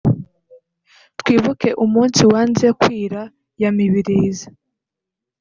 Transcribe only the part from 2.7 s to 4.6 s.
Kwira’ ya Mibirizi